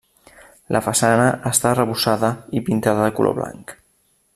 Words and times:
La 0.75 0.81
façana 0.85 1.27
està 1.51 1.69
arrebossada 1.73 2.33
i 2.61 2.67
pintada 2.71 3.07
de 3.09 3.15
color 3.21 3.41
blanc. 3.43 3.81